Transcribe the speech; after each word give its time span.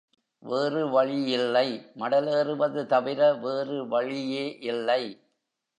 வேறு 0.43 0.89
வழியில்லை 0.89 1.67
மடலேறுவது 1.99 2.85
தவிர 2.85 3.33
வேறு 3.33 3.87
வழியே 3.87 4.57
இல்லை. 4.61 5.03